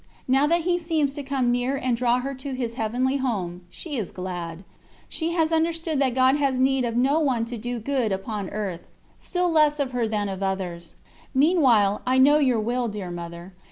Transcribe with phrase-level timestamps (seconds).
[0.27, 3.97] Now that He seems to come near and draw her to His Heavenly Home, she
[3.97, 4.63] is glad;
[5.07, 8.81] she has understood that God has need of no one to do good upon earth,
[9.19, 10.95] still less of her than of others.
[11.35, 13.53] Meantime I know your will, dear Mother.